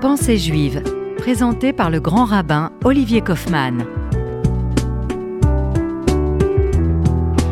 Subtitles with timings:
[0.00, 0.82] Pensée juive,
[1.18, 3.84] présenté par le grand rabbin Olivier Kaufmann.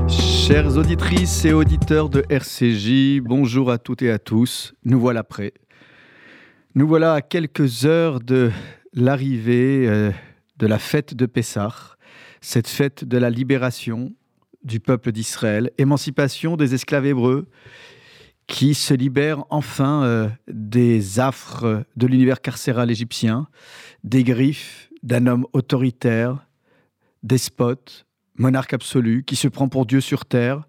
[0.08, 4.72] Chères auditrices et auditeurs de RCJ, bonjour à toutes et à tous.
[4.86, 5.52] Nous voilà prêts.
[6.74, 8.50] Nous voilà à quelques heures de
[8.94, 10.10] l'arrivée euh,
[10.56, 11.98] de la fête de Pessah,
[12.40, 14.14] cette fête de la libération
[14.64, 17.46] du peuple d'Israël, émancipation des esclaves hébreux
[18.48, 23.46] qui se libèrent enfin euh, des affres de l'univers carcéral égyptien,
[24.02, 26.46] des griffes d'un homme autoritaire,
[27.22, 28.06] despote,
[28.36, 30.66] monarque absolu, qui se prend pour Dieu sur terre,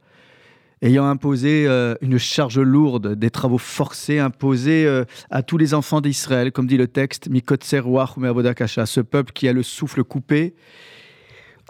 [0.81, 6.01] ayant imposé euh, une charge lourde, des travaux forcés imposés euh, à tous les enfants
[6.01, 10.53] d'Israël, comme dit le texte, Mikotser ce peuple qui a le souffle coupé,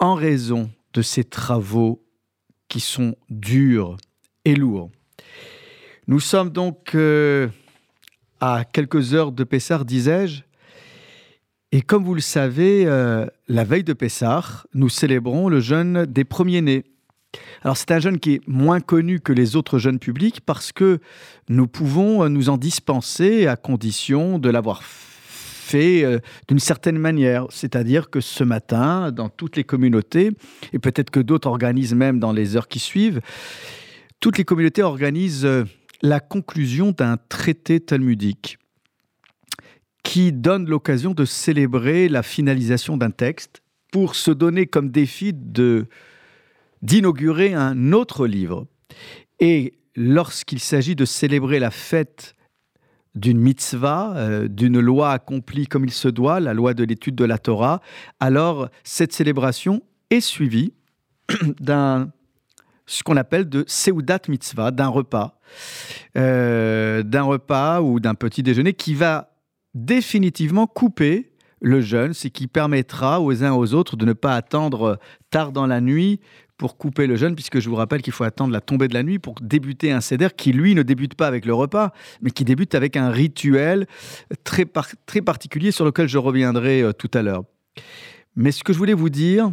[0.00, 2.04] en raison de ces travaux
[2.68, 3.96] qui sont durs
[4.44, 4.90] et lourds.
[6.10, 7.46] Nous sommes donc euh,
[8.40, 10.42] à quelques heures de Pessar, disais-je,
[11.70, 12.84] et comme vous le savez,
[13.46, 16.82] la veille de Pessar, nous célébrons le jeûne des premiers-nés.
[17.62, 20.98] Alors c'est un jeûne qui est moins connu que les autres jeunes publics parce que
[21.48, 27.46] nous pouvons nous en dispenser à condition de l'avoir fait euh, d'une certaine manière.
[27.50, 30.32] C'est-à-dire que ce matin, dans toutes les communautés,
[30.72, 33.20] et peut-être que d'autres organisent même dans les heures qui suivent,
[34.18, 35.64] toutes les communautés organisent euh,
[36.02, 38.58] la conclusion d'un traité talmudique
[40.02, 43.62] qui donne l'occasion de célébrer la finalisation d'un texte
[43.92, 45.32] pour se donner comme défi
[46.82, 48.66] d'inaugurer un autre livre.
[49.40, 52.34] Et lorsqu'il s'agit de célébrer la fête
[53.14, 57.24] d'une mitzvah, euh, d'une loi accomplie comme il se doit, la loi de l'étude de
[57.24, 57.80] la Torah,
[58.20, 60.72] alors cette célébration est suivie
[61.60, 62.12] d'un
[62.90, 65.38] ce qu'on appelle de seudat mitzvah, d'un repas,
[66.16, 69.30] euh, d'un repas ou d'un petit déjeuner qui va
[69.74, 71.30] définitivement couper
[71.60, 74.98] le jeûne, ce qui permettra aux uns aux autres de ne pas attendre
[75.30, 76.20] tard dans la nuit
[76.56, 79.02] pour couper le jeûne, puisque je vous rappelle qu'il faut attendre la tombée de la
[79.02, 82.44] nuit pour débuter un céder qui, lui, ne débute pas avec le repas, mais qui
[82.44, 83.86] débute avec un rituel
[84.42, 84.66] très,
[85.06, 87.44] très particulier sur lequel je reviendrai euh, tout à l'heure.
[88.34, 89.52] Mais ce que je voulais vous dire,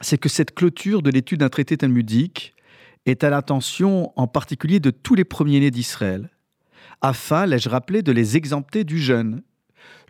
[0.00, 2.54] c'est que cette clôture de l'étude d'un traité talmudique
[3.06, 6.30] est à l'attention en particulier de tous les premiers-nés d'Israël,
[7.00, 9.42] afin, l'ai-je rappelé, de les exempter du jeûne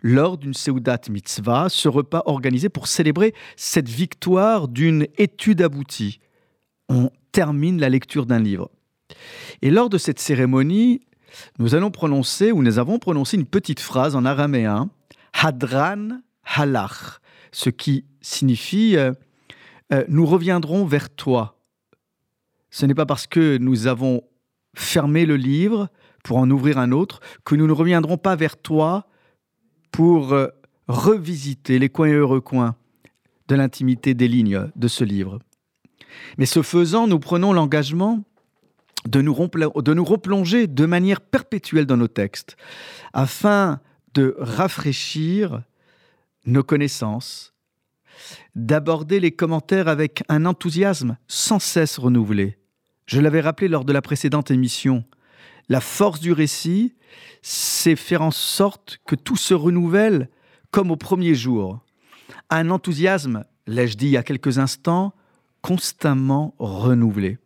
[0.01, 6.19] lors d'une Seudat Mitzvah, ce repas organisé pour célébrer cette victoire d'une étude aboutie.
[6.89, 8.69] On termine la lecture d'un livre.
[9.61, 11.01] Et lors de cette cérémonie,
[11.59, 14.89] nous allons prononcer, ou nous avons prononcé une petite phrase en araméen,
[15.33, 17.19] Hadran Halach,
[17.51, 18.97] ce qui signifie
[19.93, 21.59] euh, Nous reviendrons vers toi.
[22.69, 24.23] Ce n'est pas parce que nous avons
[24.73, 25.89] fermé le livre
[26.23, 29.07] pour en ouvrir un autre que nous ne reviendrons pas vers toi
[29.91, 30.47] pour euh,
[30.87, 32.75] revisiter les coins et heureux coins
[33.47, 35.39] de l'intimité des lignes de ce livre.
[36.37, 38.23] Mais ce faisant, nous prenons l'engagement
[39.05, 42.55] de nous, de nous replonger de manière perpétuelle dans nos textes,
[43.13, 43.79] afin
[44.13, 45.63] de rafraîchir
[46.45, 47.53] nos connaissances,
[48.55, 52.57] d'aborder les commentaires avec un enthousiasme sans cesse renouvelé.
[53.05, 55.03] Je l'avais rappelé lors de la précédente émission,
[55.69, 56.95] la force du récit,
[57.41, 60.29] c'est faire en sorte que tout se renouvelle
[60.69, 61.79] comme au premier jour.
[62.49, 65.13] Un enthousiasme, l'ai-je dit il y a quelques instants,
[65.61, 67.37] constamment renouvelé.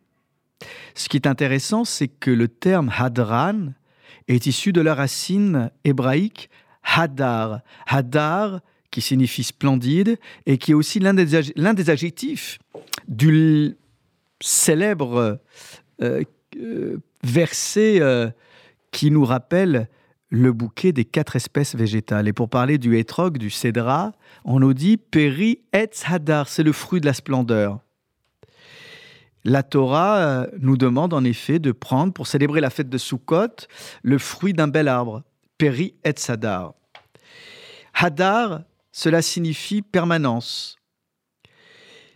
[0.94, 3.72] Ce qui est intéressant, c'est que le terme hadran
[4.28, 6.50] est issu de la racine hébraïque
[6.82, 7.60] hadar.
[7.86, 8.60] Hadar,
[8.96, 12.58] qui signifie splendide, et qui est aussi l'un des, adjectifs
[13.08, 13.76] du
[14.40, 15.38] célèbre
[16.00, 16.22] euh,
[16.56, 18.30] euh, verset euh,
[18.92, 19.90] qui nous rappelle
[20.30, 22.26] le bouquet des quatre espèces végétales.
[22.26, 24.12] Et pour parler du hétrog, du cédra,
[24.46, 27.80] on nous dit Peri etz hadar, c'est le fruit de la splendeur.
[29.44, 33.66] La Torah nous demande en effet de prendre, pour célébrer la fête de Sukkot,
[34.02, 35.22] le fruit d'un bel arbre,
[35.58, 36.72] Peri etz hadar.
[37.92, 38.62] Hadar,
[38.96, 40.78] cela signifie permanence.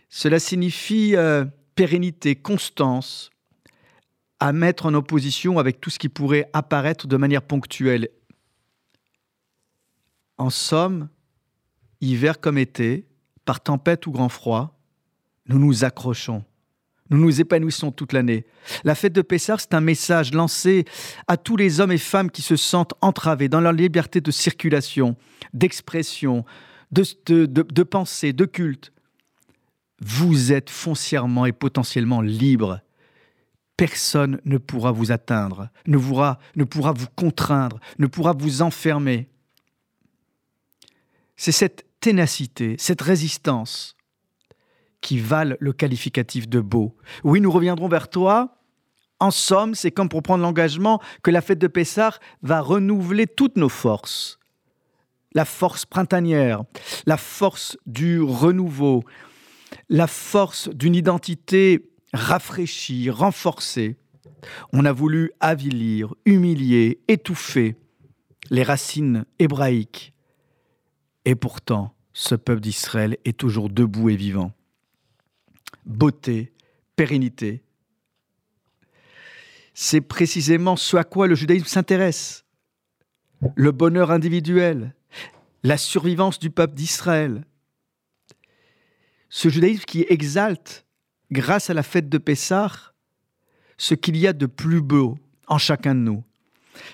[0.09, 1.45] Cela signifie euh,
[1.75, 3.29] pérennité, constance,
[4.39, 8.09] à mettre en opposition avec tout ce qui pourrait apparaître de manière ponctuelle.
[10.39, 11.07] En somme,
[12.01, 13.05] hiver comme été,
[13.45, 14.79] par tempête ou grand froid,
[15.45, 16.43] nous nous accrochons.
[17.11, 18.43] Nous nous épanouissons toute l'année.
[18.83, 20.85] La fête de Pessar, c'est un message lancé
[21.27, 25.15] à tous les hommes et femmes qui se sentent entravés dans leur liberté de circulation,
[25.53, 26.43] d'expression,
[26.91, 28.91] de, de, pensée, de culte.
[29.99, 32.81] Vous êtes foncièrement et potentiellement libres
[33.81, 39.27] personne ne pourra vous atteindre, ne pourra, ne pourra vous contraindre, ne pourra vous enfermer.
[41.35, 43.95] C'est cette ténacité, cette résistance
[45.01, 46.95] qui valent le qualificatif de beau.
[47.23, 48.59] Oui, nous reviendrons vers toi.
[49.19, 53.57] En somme, c'est comme pour prendre l'engagement que la fête de Pessah va renouveler toutes
[53.57, 54.37] nos forces.
[55.33, 56.63] La force printanière,
[57.05, 59.03] la force du renouveau,
[59.89, 63.97] la force d'une identité rafraîchie, renforcée.
[64.73, 67.75] On a voulu avilir, humilier, étouffer
[68.49, 70.13] les racines hébraïques.
[71.23, 74.51] Et pourtant, ce peuple d'Israël est toujours debout et vivant
[75.85, 76.53] beauté,
[76.95, 77.63] pérennité.
[79.73, 82.45] C'est précisément ce à quoi le judaïsme s'intéresse.
[83.55, 84.93] Le bonheur individuel,
[85.63, 87.45] la survivance du peuple d'Israël.
[89.29, 90.85] Ce judaïsme qui exalte,
[91.31, 92.93] grâce à la fête de Pessah,
[93.77, 95.17] ce qu'il y a de plus beau
[95.47, 96.23] en chacun de nous.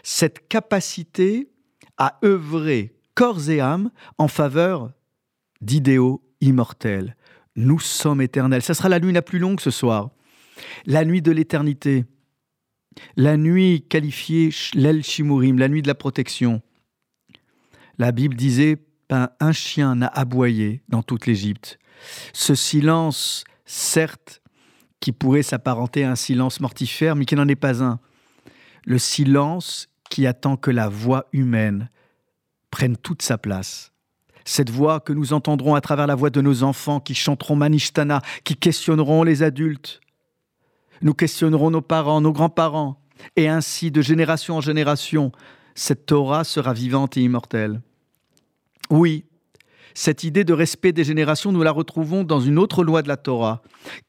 [0.04, 1.50] Cette capacité
[1.98, 4.92] à œuvrer corps et âme en faveur
[5.62, 7.16] d'idéaux immortels,
[7.56, 8.62] nous sommes éternels.
[8.62, 10.12] Ça sera la nuit la plus longue ce soir.
[10.86, 12.06] La nuit de l'éternité.
[13.16, 16.62] La nuit qualifiée l'El Shimurim, la nuit de la protection.
[17.98, 18.78] La Bible disait
[19.10, 21.80] ben, un chien n'a aboyé dans toute l'Égypte.
[22.34, 24.42] Ce silence, certes,
[25.00, 28.00] qui pourrait s'apparenter à un silence mortifère, mais qui n'en est pas un.
[28.86, 31.90] Le silence qui attend que la voix humaine
[32.72, 33.92] prenne toute sa place
[34.48, 38.22] cette voix que nous entendrons à travers la voix de nos enfants qui chanteront Manishtana,
[38.44, 40.00] qui questionneront les adultes.
[41.02, 43.02] Nous questionnerons nos parents, nos grands-parents,
[43.36, 45.32] et ainsi, de génération en génération,
[45.76, 47.82] cette Torah sera vivante et immortelle.
[48.90, 49.26] Oui,
[49.94, 53.18] cette idée de respect des générations, nous la retrouvons dans une autre loi de la
[53.18, 53.62] Torah,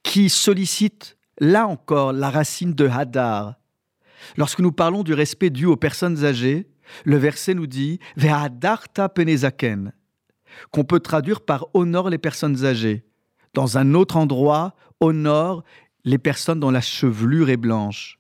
[0.03, 3.55] qui sollicite, là encore, la racine de Hadar.
[4.37, 6.69] Lorsque nous parlons du respect dû aux personnes âgées,
[7.05, 9.93] le verset nous dit Ve'adarta penezaken
[10.71, 13.05] qu'on peut traduire par honore les personnes âgées.
[13.55, 15.65] Dans un autre endroit, honore
[16.05, 18.18] les personnes dont la chevelure est blanche.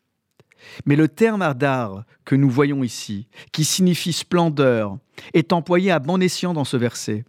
[0.86, 4.98] Mais le terme ardar que nous voyons ici, qui signifie splendeur,
[5.34, 7.24] est employé à bon escient dans ce verset.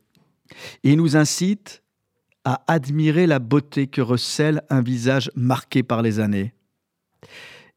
[0.84, 1.84] Et nous incite
[2.44, 6.54] à admirer la beauté que recèle un visage marqué par les années.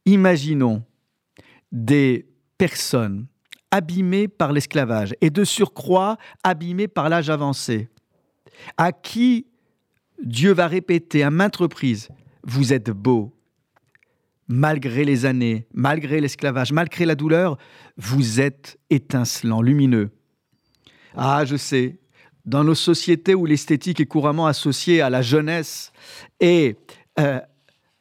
[0.06, 0.82] Imaginons
[1.70, 2.26] des
[2.58, 3.26] personnes
[3.70, 7.88] abîmés par l'esclavage et de surcroît abîmés par l'âge avancé,
[8.76, 9.46] à qui
[10.22, 12.08] Dieu va répéter à maintes reprises,
[12.44, 13.34] vous êtes beau,
[14.52, 17.56] malgré les années, malgré l'esclavage, malgré la douleur,
[17.96, 20.10] vous êtes étincelant, lumineux.
[21.16, 21.99] Ah, je sais,
[22.44, 25.90] dans nos sociétés où l'esthétique est couramment associée à la jeunesse
[26.38, 26.76] et
[27.19, 27.40] euh,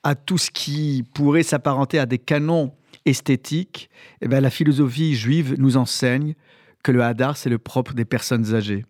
[0.04, 2.74] à tout ce qui pourrait s'apparenter à des canons
[3.06, 3.90] esthétique,
[4.22, 6.36] eh bien, la philosophie juive nous enseigne
[6.84, 8.86] que le hadar, c'est le propre des personnes âgées.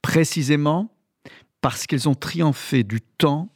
[0.00, 0.94] Précisément
[1.60, 3.48] parce qu'elles ont triomphé du temps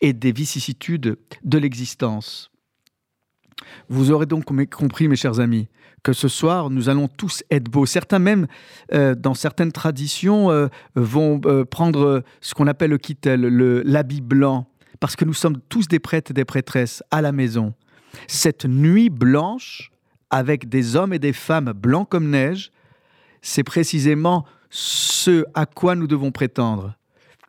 [0.00, 2.50] et des vicissitudes de l'existence.
[3.88, 5.68] Vous aurez donc compris, mes chers amis,
[6.02, 7.86] que ce soir, nous allons tous être beaux.
[7.86, 8.46] Certains même,
[8.92, 13.40] euh, dans certaines traditions, euh, vont euh, prendre ce qu'on appelle le kittel,
[13.84, 14.68] l'habit blanc,
[15.00, 17.74] parce que nous sommes tous des prêtres et des prêtresses à la maison.
[18.28, 19.90] Cette nuit blanche,
[20.30, 22.72] avec des hommes et des femmes blancs comme neige,
[23.42, 26.96] c'est précisément ce à quoi nous devons prétendre,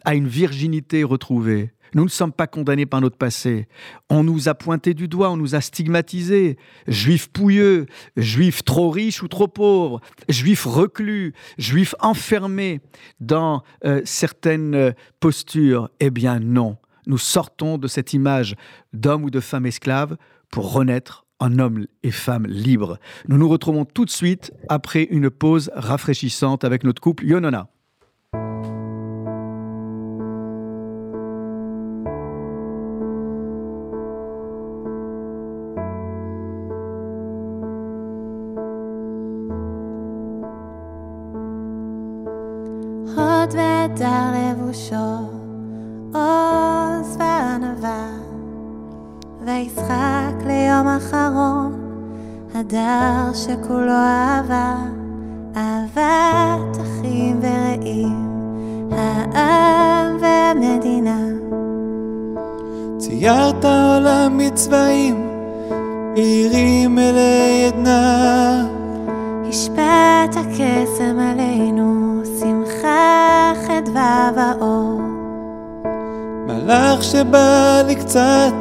[0.06, 1.72] à une virginité retrouvée.
[1.94, 3.68] Nous ne sommes pas condamnés par notre passé.
[4.10, 6.58] On nous a pointé du doigt, on nous a stigmatisés.
[6.88, 7.86] Juifs pouilleux,
[8.16, 12.82] juifs trop riches ou trop pauvres, juifs reclus, juifs enfermés
[13.20, 15.90] dans euh, certaines euh, postures.
[16.00, 18.56] Eh bien non, nous sortons de cette image
[18.94, 20.18] d'homme ou de femme esclave
[20.52, 22.98] pour renaître en hommes et femmes libres.
[23.28, 27.70] Nous nous retrouvons tout de suite après une pause rafraîchissante avec notre couple Yonona.
[49.48, 51.74] וישחק ליום אחרון,
[52.56, 54.76] הדר שכולו אהבה,
[55.56, 58.30] אהבת אחים ורעים,
[58.92, 61.26] העם והמדינה.
[62.98, 65.30] ציירת עולם מצבעים,
[66.16, 68.66] עירים מלאי עדנה.
[69.50, 72.07] השפעת הקסם עלינו,
[73.88, 75.02] חדווה ואור.
[76.48, 78.54] מלאך שבא לי קצת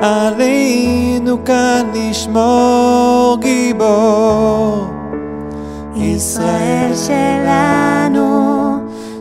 [0.00, 4.86] עלינו כאן לשמור גיבור.
[5.96, 8.76] ישראל שלנו,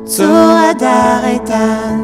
[0.06, 2.00] צור הדר איתן,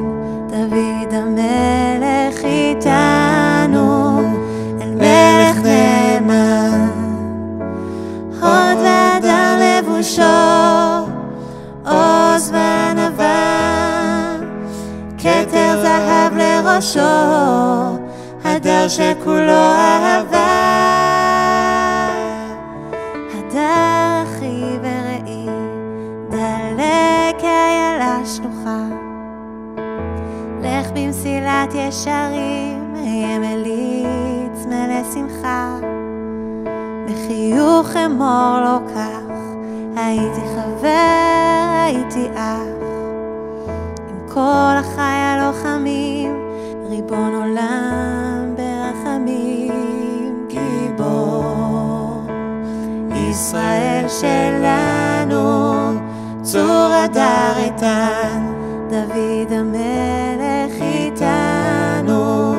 [54.22, 56.00] שלנו,
[56.42, 58.54] צור הדר איתן,
[58.90, 62.54] דוד המלך איתנו,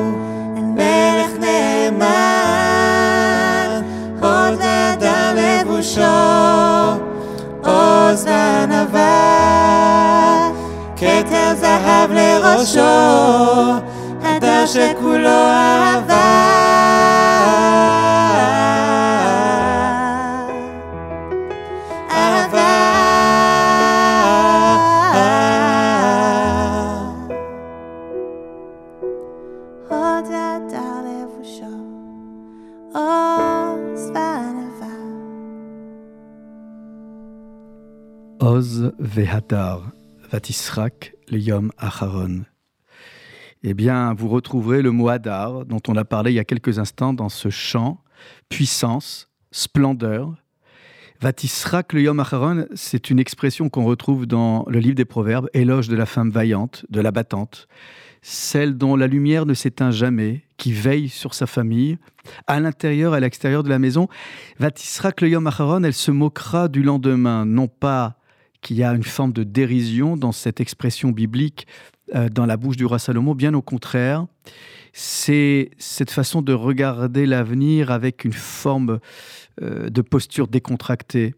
[0.57, 2.07] אל מלך נאמן,
[4.21, 6.01] הוד והדר לבושו,
[7.63, 9.17] עוז וענווה,
[10.95, 12.79] כתר זהב לראשו,
[14.23, 16.16] הדר שכולו אהבה.
[38.49, 39.91] Oz Vehadar,
[40.31, 42.45] Vatisrak, le Yom Acharon.
[43.61, 46.79] Eh bien, vous retrouverez le mot Hadar, dont on a parlé il y a quelques
[46.79, 48.01] instants dans ce chant,
[48.47, 50.33] puissance, splendeur.
[51.19, 55.89] Vatisrak, le Yom Acharon, c'est une expression qu'on retrouve dans le livre des Proverbes, éloge
[55.89, 57.67] de la femme vaillante, de la battante,
[58.21, 61.97] celle dont la lumière ne s'éteint jamais, qui veille sur sa famille,
[62.47, 64.07] à l'intérieur et à l'extérieur de la maison.
[64.57, 68.17] Vatisrak, le Yom Acharon, elle se moquera du lendemain, non pas
[68.61, 71.67] qu'il y a une forme de dérision dans cette expression biblique
[72.15, 74.25] euh, dans la bouche du roi Salomon, bien au contraire,
[74.93, 78.99] c'est cette façon de regarder l'avenir avec une forme
[79.61, 81.35] euh, de posture décontractée.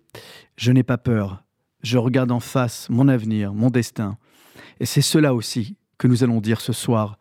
[0.58, 1.44] Je n'ai pas peur,
[1.82, 4.18] je regarde en face mon avenir, mon destin.
[4.80, 7.18] Et c'est cela aussi que nous allons dire ce soir.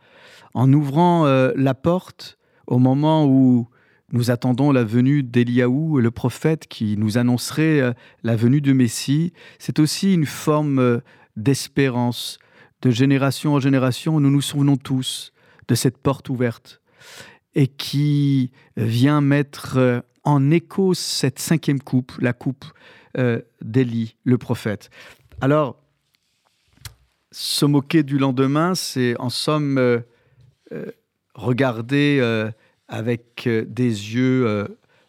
[0.54, 3.68] En ouvrant euh, la porte au moment où
[4.12, 9.32] nous attendons la venue d'Eliaou, le prophète qui nous annoncerait euh, la venue du Messie,
[9.58, 10.98] c'est aussi une forme euh,
[11.36, 12.38] d'espérance.
[12.80, 15.32] De génération en génération, nous nous souvenons tous
[15.66, 16.80] de cette porte ouverte
[17.54, 22.64] et qui vient mettre euh, en écho cette cinquième coupe, la coupe
[23.16, 24.90] euh, d'Élie, le prophète.
[25.40, 25.82] Alors,
[27.30, 30.00] se moquer du lendemain, c'est en somme euh,
[30.72, 30.86] euh,
[31.34, 32.50] regarder euh,
[32.88, 34.66] avec euh, des yeux, euh,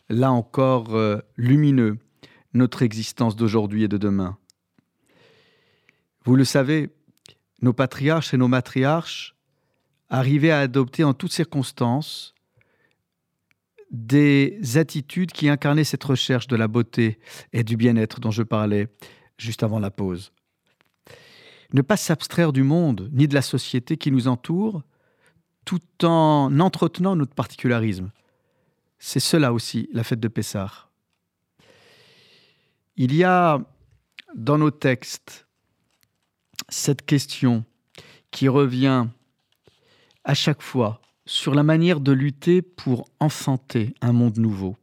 [0.10, 1.98] là encore, euh, lumineux,
[2.54, 4.38] notre existence d'aujourd'hui et de demain.
[6.26, 6.90] Vous le savez,
[7.62, 9.36] nos patriarches et nos matriarches
[10.10, 12.34] arrivaient à adopter en toutes circonstances
[13.92, 17.20] des attitudes qui incarnaient cette recherche de la beauté
[17.54, 18.88] et du bien-être dont je parlais
[19.38, 20.32] juste avant la pause.
[21.74, 24.84] Ne pas s'abstraire du monde ni de la société qui nous entoure
[25.70, 28.10] tout en entretenant notre particularisme.
[28.98, 30.90] C'est cela aussi la fête de Pessah.
[32.98, 33.62] Il y a
[34.34, 35.46] dans nos textes
[36.70, 37.66] cette question
[38.32, 39.06] qui revient
[40.24, 44.76] à chaque fois sur la manière de lutter pour enfanter un monde nouveau,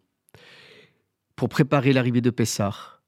[1.35, 3.00] pour préparer l'arrivée de Pessah,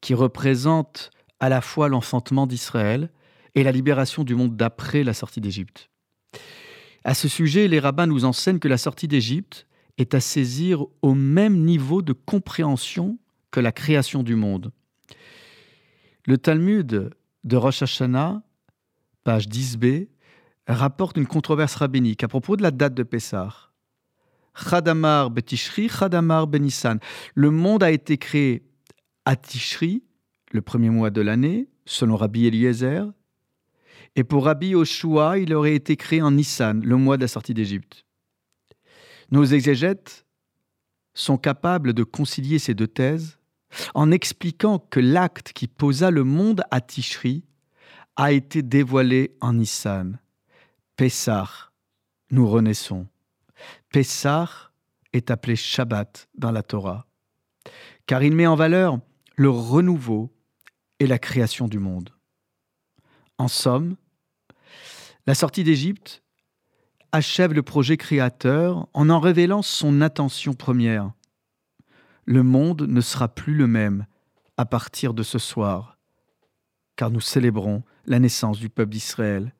[0.00, 3.10] qui représente à la fois l'enfantement d'Israël
[3.56, 5.90] et la libération du monde d'après la sortie d'Égypte.
[7.06, 11.14] À ce sujet, les rabbins nous enseignent que la sortie d'Égypte est à saisir au
[11.14, 13.16] même niveau de compréhension
[13.52, 14.72] que la création du monde.
[16.26, 18.42] Le Talmud de Rosh Hashanah,
[19.22, 20.08] page 10b,
[20.66, 23.70] rapporte une controverse rabbinique à propos de la date de Pessah.
[24.56, 26.98] Chadamar betishri, Chadamar benissan.
[27.36, 28.64] Le monde a été créé
[29.24, 30.02] à Tishri,
[30.50, 33.12] le premier mois de l'année, selon Rabbi Eliezer.
[34.16, 37.52] Et pour Rabbi Yoshua, il aurait été créé en Nissan, le mois de la sortie
[37.52, 38.06] d'Égypte.
[39.30, 40.26] Nos exégètes
[41.12, 43.38] sont capables de concilier ces deux thèses
[43.94, 47.44] en expliquant que l'acte qui posa le monde à Tishri
[48.16, 50.18] a été dévoilé en Nissan.
[50.96, 51.70] Pessah,
[52.30, 53.06] nous renaissons.
[53.90, 54.72] Pessah
[55.12, 57.06] est appelé Shabbat dans la Torah,
[58.06, 58.98] car il met en valeur
[59.34, 60.32] le renouveau
[61.00, 62.10] et la création du monde.
[63.36, 63.96] En somme,
[65.26, 66.22] la sortie d'Égypte
[67.12, 71.12] achève le projet créateur en en révélant son intention première.
[72.24, 74.06] Le monde ne sera plus le même
[74.56, 75.98] à partir de ce soir,
[76.96, 79.54] car nous célébrons la naissance du peuple d'Israël,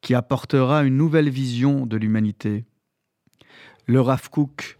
[0.00, 2.64] qui apportera une nouvelle vision de l'humanité.
[3.86, 4.78] Le Rav Kook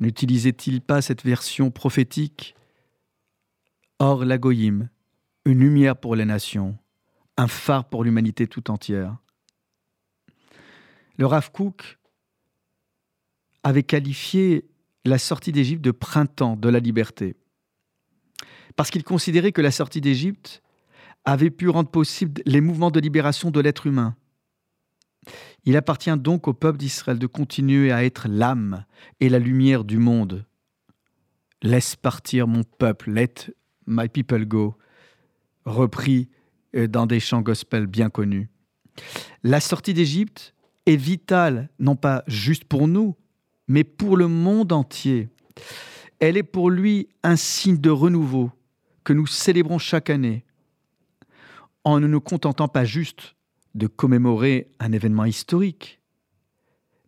[0.00, 2.54] n'utilisait-il pas cette version prophétique?
[3.98, 4.88] Or l'agoïm,
[5.44, 6.76] une lumière pour les nations,
[7.36, 9.16] un phare pour l'humanité tout entière.
[11.16, 11.98] Le Rav Kook
[13.62, 14.66] avait qualifié
[15.04, 17.36] la sortie d'Égypte de printemps de la liberté,
[18.76, 20.62] parce qu'il considérait que la sortie d'Égypte
[21.24, 24.16] avait pu rendre possible les mouvements de libération de l'être humain.
[25.64, 28.84] Il appartient donc au peuple d'Israël de continuer à être l'âme
[29.20, 30.44] et la lumière du monde.
[31.62, 33.34] Laisse partir mon peuple, let
[33.86, 34.76] my people go,
[35.64, 36.28] repris
[36.74, 38.50] euh, dans des chants gospel bien connus.
[39.42, 40.53] La sortie d'Égypte
[40.86, 43.16] est vitale, non pas juste pour nous,
[43.68, 45.28] mais pour le monde entier.
[46.20, 48.50] Elle est pour lui un signe de renouveau
[49.02, 50.44] que nous célébrons chaque année,
[51.84, 53.34] en ne nous contentant pas juste
[53.74, 56.00] de commémorer un événement historique,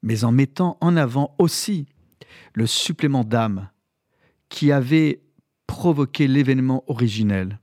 [0.03, 1.87] mais en mettant en avant aussi
[2.55, 3.71] le supplément d'âme
[4.49, 5.23] qui avait
[5.67, 7.61] provoqué l'événement originel.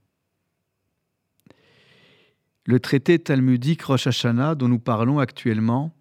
[2.66, 5.94] Le traité talmudique Rosh Hashanah dont nous parlons actuellement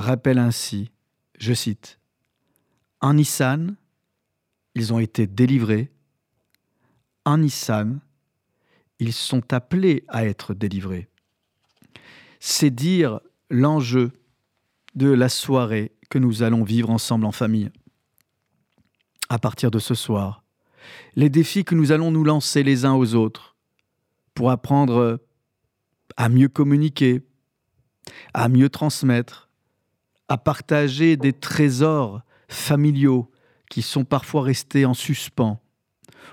[0.00, 0.90] rappelle ainsi,
[1.38, 1.98] je cite,
[3.00, 3.76] En Nissan,
[4.74, 5.90] ils ont été délivrés.
[7.24, 8.00] En Nissan,
[8.98, 11.08] ils sont appelés à être délivrés.
[12.40, 14.12] C'est dire l'enjeu
[14.94, 17.70] de la soirée que nous allons vivre ensemble en famille.
[19.28, 20.42] À partir de ce soir,
[21.14, 23.56] les défis que nous allons nous lancer les uns aux autres
[24.34, 25.20] pour apprendre
[26.16, 27.22] à mieux communiquer,
[28.32, 29.47] à mieux transmettre,
[30.28, 33.30] à partager des trésors familiaux
[33.70, 35.60] qui sont parfois restés en suspens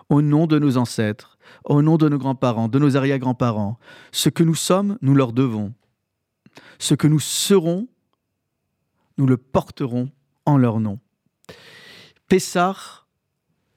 [0.09, 3.79] au nom de nos ancêtres, au nom de nos grands-parents, de nos arrière-grands-parents.
[4.11, 5.73] Ce que nous sommes, nous leur devons.
[6.79, 7.87] Ce que nous serons,
[9.17, 10.11] nous le porterons
[10.45, 10.99] en leur nom.
[12.27, 13.07] Pessar,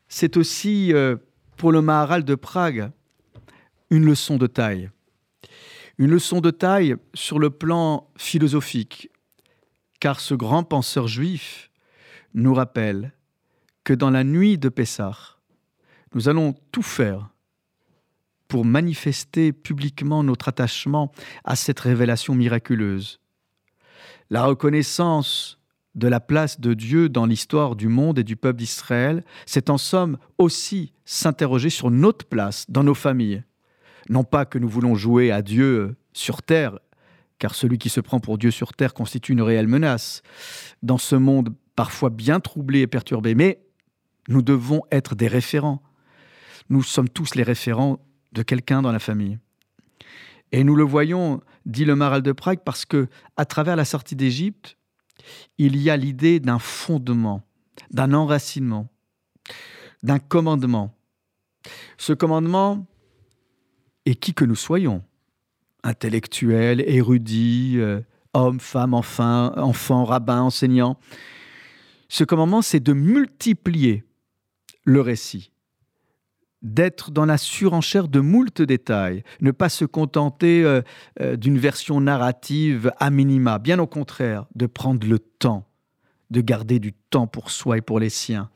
[0.08, 1.16] c'est aussi euh,
[1.56, 2.90] pour le Maharal de Prague
[3.90, 4.90] une leçon de taille.
[5.98, 9.10] Une leçon de taille sur le plan philosophique,
[10.00, 11.70] car ce grand penseur juif
[12.34, 13.12] nous rappelle
[13.84, 15.38] que dans la nuit de Pessah,
[16.14, 17.30] nous allons tout faire
[18.48, 21.12] pour manifester publiquement notre attachement
[21.44, 23.20] à cette révélation miraculeuse.
[24.30, 25.58] La reconnaissance
[25.94, 29.78] de la place de Dieu dans l'histoire du monde et du peuple d'Israël, c'est en
[29.78, 33.42] somme aussi s'interroger sur notre place dans nos familles.
[34.08, 36.78] Non pas que nous voulons jouer à Dieu sur terre,
[37.38, 40.22] car celui qui se prend pour Dieu sur terre constitue une réelle menace
[40.82, 43.60] dans ce monde parfois bien troublé et perturbé, mais
[44.28, 45.82] nous devons être des référents.
[46.68, 49.38] Nous sommes tous les référents de quelqu'un dans la famille.
[50.52, 54.16] Et nous le voyons, dit le Maral de Prague, parce que à travers la sortie
[54.16, 54.76] d'Égypte,
[55.58, 57.42] il y a l'idée d'un fondement,
[57.90, 58.88] d'un enracinement,
[60.02, 60.94] d'un commandement.
[61.96, 62.86] Ce commandement
[64.06, 65.02] est qui que nous soyons,
[65.82, 68.00] intellectuels, érudits, euh,
[68.34, 70.98] hommes, femmes, enfants, rabbins, enseignants.
[72.08, 74.04] Ce commandement, c'est de multiplier
[74.84, 75.52] le récit,
[76.62, 80.82] d'être dans la surenchère de moult détails, ne pas se contenter euh,
[81.20, 85.66] euh, d'une version narrative à minima, bien au contraire, de prendre le temps,
[86.30, 88.50] de garder du temps pour soi et pour les siens,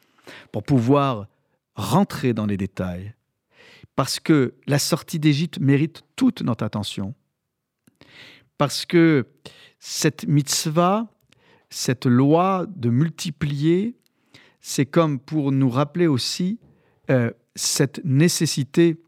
[0.50, 1.26] pour pouvoir
[1.74, 3.14] rentrer dans les détails.
[3.96, 7.14] Parce que la sortie d'Égypte mérite toute notre attention.
[8.58, 9.26] Parce que
[9.78, 11.08] cette mitzvah,
[11.68, 13.96] cette loi de multiplier,
[14.60, 16.60] c'est comme pour nous rappeler aussi
[17.10, 19.02] euh, cette nécessité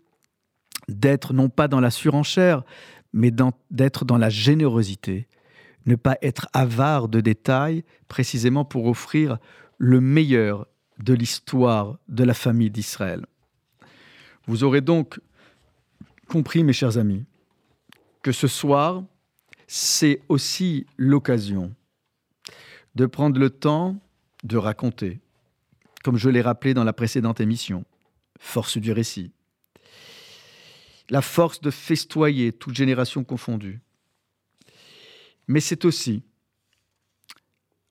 [0.89, 2.65] d'être non pas dans la surenchère,
[3.13, 3.31] mais
[3.71, 5.29] d'être dans la générosité,
[5.87, 9.39] ne pas être avare de détails, précisément pour offrir
[9.79, 10.67] le meilleur
[10.99, 13.25] de l'histoire de la famille d'Israël.
[14.47, 15.21] Vous aurez donc
[16.29, 17.25] compris, mes chers amis,
[18.23, 19.05] que ce soir,
[19.67, 21.75] c'est aussi l'occasion
[22.95, 23.97] de prendre le temps
[24.45, 25.21] de raconter,
[26.03, 27.85] comme je l'ai rappelé dans la précédente émission,
[28.39, 29.33] force du récit.
[31.11, 33.81] La force de festoyer, toute génération confondue.
[35.49, 36.23] Mais c'est aussi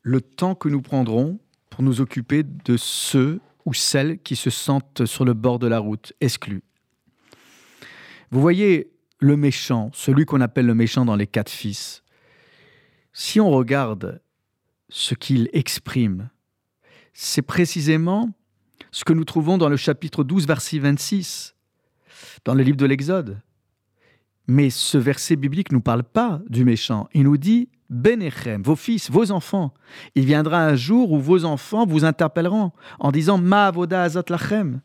[0.01, 1.39] le temps que nous prendrons
[1.69, 5.79] pour nous occuper de ceux ou celles qui se sentent sur le bord de la
[5.79, 6.63] route, exclus.
[8.31, 12.03] Vous voyez, le méchant, celui qu'on appelle le méchant dans les quatre fils,
[13.13, 14.21] si on regarde
[14.89, 16.29] ce qu'il exprime,
[17.13, 18.29] c'est précisément
[18.91, 21.55] ce que nous trouvons dans le chapitre 12, verset 26,
[22.45, 23.41] dans le livre de l'Exode.
[24.47, 27.07] Mais ce verset biblique ne nous parle pas du méchant.
[27.13, 29.73] Il nous dit Benechem, vos fils, vos enfants.
[30.15, 34.81] Il viendra un jour où vos enfants vous interpelleront en disant Ma avoda lachem.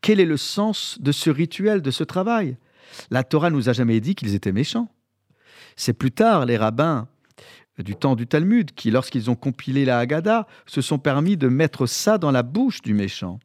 [0.00, 2.56] Quel est le sens de ce rituel, de ce travail?
[3.10, 4.88] La Torah nous a jamais dit qu'ils étaient méchants.
[5.76, 7.08] C'est plus tard les rabbins
[7.78, 11.86] du temps du Talmud qui, lorsqu'ils ont compilé la Haggadah, se sont permis de mettre
[11.86, 13.38] ça dans la bouche du méchant.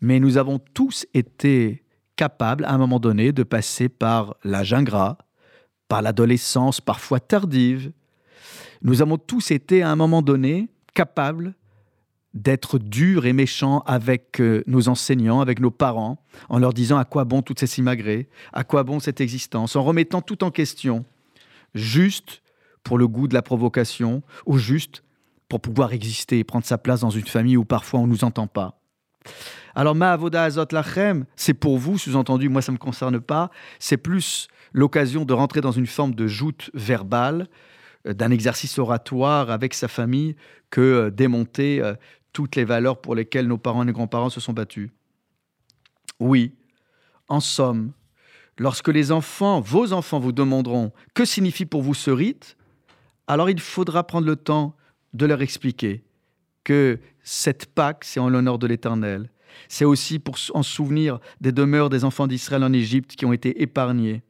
[0.00, 1.82] Mais nous avons tous été
[2.18, 5.16] capables, à un moment donné, de passer par l'âge ingrat,
[5.86, 7.92] par l'adolescence parfois tardive.
[8.82, 11.54] Nous avons tous été, à un moment donné, capables
[12.34, 17.04] d'être durs et méchants avec euh, nos enseignants, avec nos parents, en leur disant à
[17.04, 21.04] quoi bon toutes ces simagrées, à quoi bon cette existence, en remettant tout en question,
[21.74, 22.42] juste
[22.82, 25.04] pour le goût de la provocation, ou juste
[25.48, 28.24] pour pouvoir exister et prendre sa place dans une famille où parfois on ne nous
[28.24, 28.80] entend pas.
[29.78, 33.96] Alors, Ma'avoda Azot Lachem, c'est pour vous, sous-entendu, moi ça ne me concerne pas, c'est
[33.96, 37.46] plus l'occasion de rentrer dans une forme de joute verbale,
[38.04, 40.34] euh, d'un exercice oratoire avec sa famille,
[40.70, 41.94] que euh, démonter euh,
[42.32, 44.90] toutes les valeurs pour lesquelles nos parents et nos grands-parents se sont battus.
[46.18, 46.56] Oui,
[47.28, 47.92] en somme,
[48.58, 52.56] lorsque les enfants, vos enfants vous demanderont que signifie pour vous ce rite,
[53.28, 54.74] alors il faudra prendre le temps
[55.14, 56.02] de leur expliquer
[56.64, 59.30] que cette Pâque, c'est en l'honneur de l'Éternel.
[59.68, 63.62] C'est aussi pour en souvenir des demeures des enfants d'Israël en Égypte qui ont été
[63.62, 64.22] épargnés.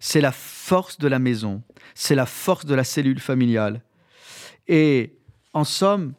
[0.00, 1.62] C'est la force de la maison,
[1.94, 3.82] c'est la force de la cellule familiale.
[4.68, 5.16] Et
[5.52, 6.12] en somme,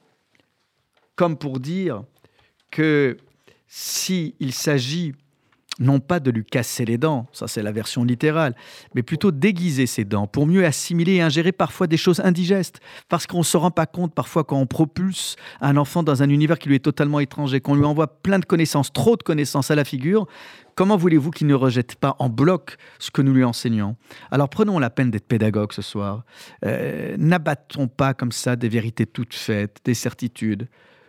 [1.15, 2.03] comme pour dire
[2.71, 3.17] que
[3.67, 5.13] s'il s'agit
[5.79, 8.55] non pas de lui casser les dents, ça c'est la version littérale,
[8.95, 12.79] mais plutôt d'aiguiser ses dents pour mieux assimiler et ingérer parfois des choses indigestes.
[13.09, 16.29] Parce qu'on ne se rend pas compte parfois quand on propulse un enfant dans un
[16.29, 19.71] univers qui lui est totalement étranger, qu'on lui envoie plein de connaissances, trop de connaissances
[19.71, 20.27] à la figure,
[20.75, 23.95] comment voulez-vous qu'il ne rejette pas en bloc ce que nous lui enseignons?
[24.31, 26.23] Alors prenons la peine d'être pédagogue ce soir.
[26.65, 30.67] Euh, n'abattons pas comme ça des vérités toutes faites, des certitudes.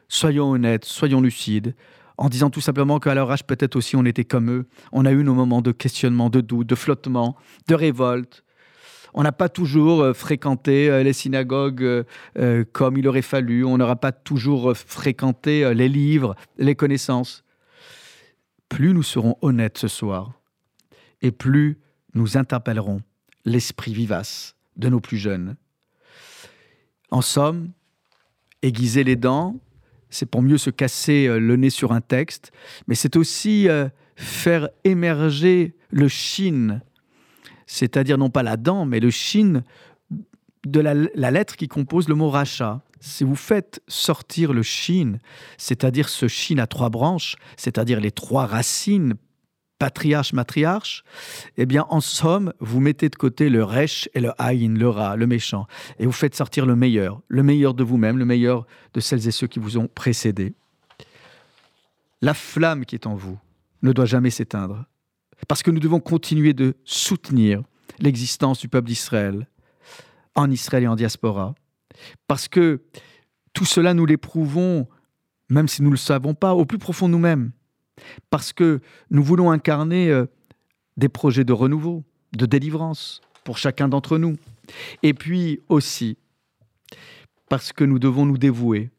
[0.08, 1.74] Soyons honnêtes, soyons lucides
[2.18, 4.66] en disant tout simplement qu'à leur âge, peut-être aussi, on était comme eux.
[4.92, 7.36] On a eu nos moments de questionnement, de doute, de flottement,
[7.68, 8.44] de révolte.
[9.14, 12.04] On n'a pas toujours euh, fréquenté euh, les synagogues
[12.38, 13.64] euh, comme il aurait fallu.
[13.64, 17.44] On n'aura pas toujours fréquenté les livres, les connaissances.
[18.68, 20.32] Plus nous serons honnêtes ce soir,
[21.22, 21.78] et plus
[22.14, 23.00] nous interpellerons
[23.46, 25.56] l'esprit vivace de nos plus jeunes.
[27.10, 27.70] En somme,
[28.60, 29.58] aiguiser les dents,
[30.10, 32.52] c'est pour mieux se casser euh, le nez sur un texte,
[32.86, 36.82] mais c'est aussi euh, faire émerger le chine,
[37.66, 39.62] c'est-à-dire non pas la dent, mais le chine
[40.66, 42.82] de la, lettre qui compose le mot rachat.
[43.00, 45.18] Si vous faites sortir le chine,
[45.56, 49.14] c'est-à-dire ce chine à trois branches, c'est-à-dire les trois racines
[49.78, 51.04] patriarche, matriarche,
[51.56, 55.16] eh bien, en somme, vous mettez de côté le resh et le haïn, le rat,
[55.16, 55.66] le méchant,
[55.98, 59.30] et vous faites sortir le meilleur, le meilleur de vous-même, le meilleur de celles et
[59.30, 60.54] ceux qui vous ont précédés.
[62.20, 63.38] La flamme qui est en vous
[63.82, 64.84] ne doit jamais s'éteindre,
[65.46, 67.62] parce que nous devons continuer de soutenir
[68.00, 69.46] l'existence du peuple d'Israël,
[70.34, 71.54] en Israël et en diaspora,
[72.26, 72.82] parce que
[73.52, 74.88] tout cela, nous l'éprouvons,
[75.48, 77.52] même si nous ne le savons pas, au plus profond nous-mêmes
[78.30, 78.80] parce que
[79.10, 80.26] nous voulons incarner euh,
[80.96, 82.04] des projets de renouveau,
[82.36, 84.36] de délivrance pour chacun d'entre nous.
[85.02, 86.16] Et puis aussi
[87.48, 88.90] parce que nous devons nous dévouer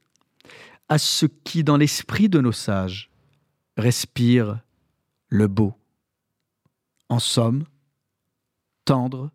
[0.88, 3.10] à ce qui, dans l'esprit de nos sages,
[3.78, 4.60] respire
[5.28, 5.76] le beau.
[7.10, 7.66] En somme,
[8.86, 9.32] tendre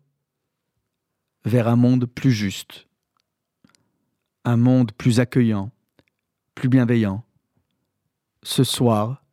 [1.45, 2.87] vers un monde plus juste,
[4.43, 5.71] un monde plus accueillant,
[6.55, 7.23] plus bienveillant.
[8.43, 9.23] Ce soir,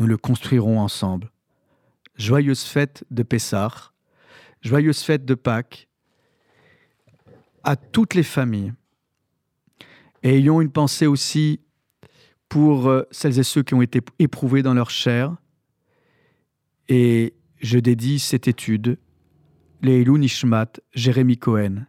[0.00, 1.30] nous le construirons ensemble.
[2.16, 3.92] Joyeuse fête de Pessah,
[4.62, 5.88] joyeuse fête de Pâques
[7.62, 8.72] à toutes les familles.
[10.22, 11.60] Et ayons une pensée aussi
[12.48, 15.36] pour euh, celles et ceux qui ont été éprouvés dans leur chair.
[16.88, 18.98] Et je dédie cette étude,
[19.82, 21.86] les Nishmat, Jérémy Cohen,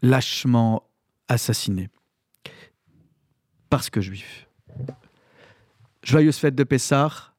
[0.00, 0.90] lâchement
[1.28, 1.88] assassiné,
[3.70, 4.48] parce que juif.
[6.02, 7.34] Joyeuse fête de Pessah.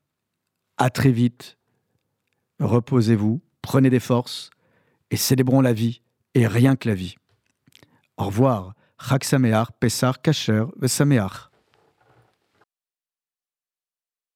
[0.78, 1.58] À très vite.
[2.60, 4.50] Reposez-vous, prenez des forces
[5.12, 6.02] et célébrons la vie
[6.34, 7.16] et rien que la vie.
[8.18, 8.74] Au revoir.
[9.00, 11.50] Chag Sameach, Pessah, Kacher, Sameach.